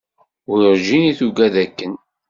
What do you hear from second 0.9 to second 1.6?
i tugad